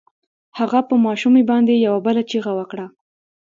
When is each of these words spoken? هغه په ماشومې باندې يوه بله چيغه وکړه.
هغه 0.59 0.79
په 0.89 0.95
ماشومې 1.05 1.43
باندې 1.51 1.83
يوه 1.87 1.99
بله 2.05 2.21
چيغه 2.29 2.51
وکړه. 2.59 2.85